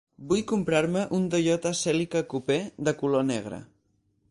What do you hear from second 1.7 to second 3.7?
Celica Coupé de color negre.